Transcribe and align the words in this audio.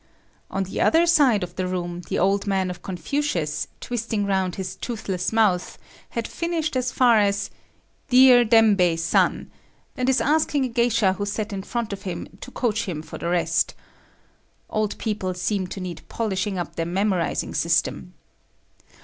On 0.49 0.65
other 0.79 1.05
side 1.05 1.43
of 1.43 1.55
the 1.57 1.67
room, 1.67 2.01
the 2.09 2.17
old 2.17 2.47
man 2.47 2.71
of 2.71 2.81
Confucius, 2.81 3.67
twisting 3.79 4.25
round 4.25 4.55
his 4.55 4.75
toothless 4.75 5.31
mouth, 5.31 5.77
had 6.09 6.27
finished 6.27 6.75
as 6.75 6.91
far 6.91 7.19
as"…… 7.19 7.51
dear 8.09 8.43
Dembei 8.43 8.97
san" 8.97 9.51
and 9.95 10.09
is 10.09 10.19
asking 10.19 10.65
a 10.65 10.69
geisha 10.69 11.13
who 11.13 11.25
sat 11.27 11.53
in 11.53 11.61
front 11.61 11.93
of 11.93 12.01
him 12.01 12.27
to 12.39 12.49
couch 12.49 12.85
him 12.85 13.03
for 13.03 13.19
the 13.19 13.29
rest. 13.29 13.75
Old 14.71 14.97
people 14.97 15.35
seem 15.35 15.67
to 15.67 15.79
need 15.79 16.01
polishing 16.09 16.57
up 16.57 16.77
their 16.77 16.87
memorizing 16.87 17.53
system. 17.53 18.15